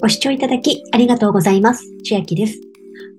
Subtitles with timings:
[0.00, 1.82] ご視聴いただきありがとうございます。
[2.04, 2.60] 千秋です。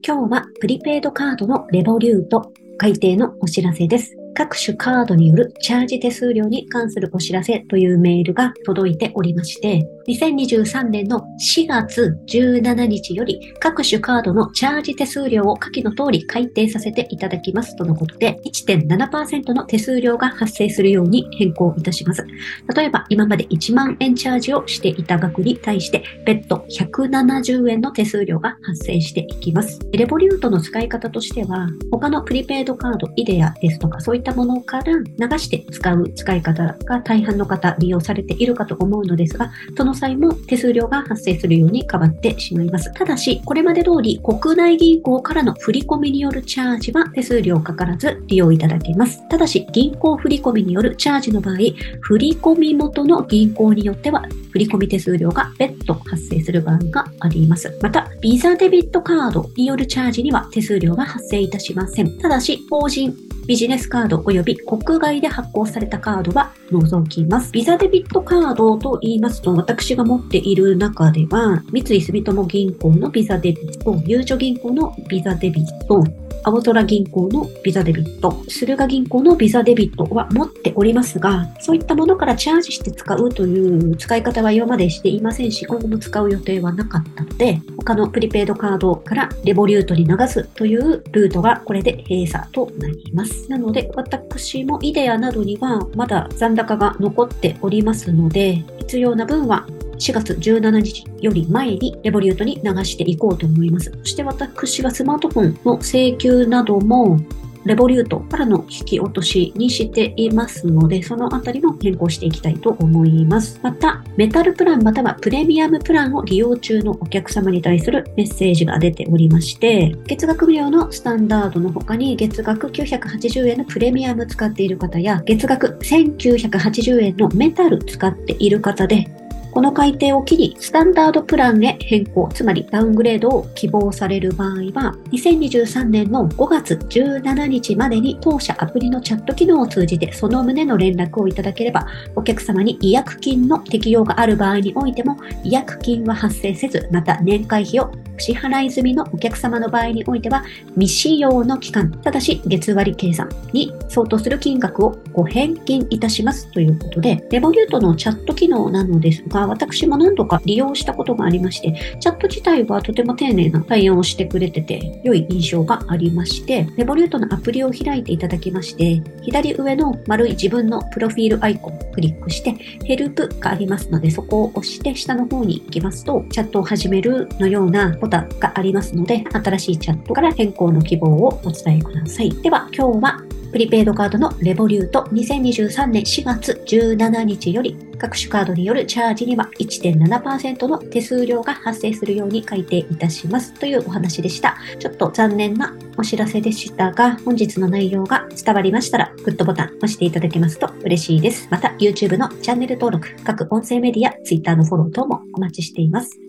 [0.02, 4.19] 今日はプリペイドカードのレボリュート改定のお知らせです。
[4.40, 11.20] 各種カードによるチャージ手数料に関するお知らせというメールが届いておりまして、2023年の
[11.56, 22.26] 4月17日より各種カードのチャージ手数料を下記の通り改定させていただきますとのことで、1.7%の手数料が発生するように変更いたします。
[22.74, 29.80] 例えば、今まで1万円チャージをしていた額に対して、別途170円の手数料が発生していきます。
[29.92, 42.94] レボリュートの使い方としては、他のプリペイドカード、イデアですとか、そういったたものから流して使う使い方が大半の方利用されているかと思うのですが、その際も手数料が発生するように変わってしまいます。
[42.94, 49.28] ただし、これまで通り国内銀行からの振込によるチャージは手数料かからず利用いただけます。
[49.30, 51.56] ただし、銀行振込によるチャージの場合、
[52.02, 57.78] 振込元の銀行によっては振込手数料が別途発生する場合があります。
[57.82, 62.18] また、ビザデビットカードによるチャージには手数料は発生いたしません。
[62.20, 63.16] ただし、法人、
[63.50, 67.52] ビジネスカード及び国外で発行されたカードは除きます。
[67.52, 76.04] ビザデビットカードと言いますと、私が持っている中では、三井住友銀行のビザデビット、ゆうちょ銀行のビザデビット、
[76.44, 93.50] 青空銀行のビザデビット、駿河銀行のビザデビットは持っておりますが、そういったものからチャージして使うという使い方は今までしていませんし、今後も使う予定はなかったので、他のプリペイドカードからレボリュートに流すというルートがこれで閉鎖となります。
[93.50, 99.68] なので、私もイデアなどにはまだ残高が残っておりますので、必要な分は
[100.00, 103.92] 4月17日より前にレボリュートに流していこうと思います。
[104.00, 107.20] そして私はスマートフォンの請求なども
[107.66, 113.60] レボリュートからの引き落としにしていますので、そのあたりも変更していきたいと思います。
[113.62, 129.19] また、メタルプランまたはプレミアムプランを利用中のお客様に対するメッセージが出ておりまして、月額無料のスタンダードの他に月額980円のプレミアム使っている方や、月額1980円のメタル使っている方で、
[129.60, 150.44] この改定を機にスタンダードプランへ変更、つまりダウングレードを希望される場合は、2023年の5月17日までに当社アプリのチャット機能を通じてその旨の連絡をいただければ、お客様に違約金の適用がある場合においても、違約金は発生せず、また年会費を支払い済みのお客様の場合においては、
[150.76, 172.54] 未使用の期間、ただし月割計算に相当する金額をご返金いたしますということで、レボリュートのチャット機能なのですが、私も何度か利用したことがありまして、チャット自体はとても丁寧な対応をしてくれてて、良い印象がありまして、レボリュートのアプリを開いていただきまして、左上の丸い自分のプロフィールアイコンをクリックして、
[172.84, 182.32] ヘルプがありますので、そこを押して下の方に行きますと、チャットを始めるのようなボタがありますので、新しいチャットから変更の希望をお伝えください。
[182.42, 194.56] では、今日はプリペイドカードのレボリュート2023年4月17日より各種カードによるチャージには1.7%の手数料が発生するように改定いたしますというお話でした。
[194.78, 201.48] ちょっと残念なお知らせでしたが、本日の内容が伝わりましたら、グッドボタン押していただけますと嬉しいです。
[201.50, 206.29] また、YouTube のチャンネル登録、各音声メディア、Twitter のフォロー等もお待ちしています。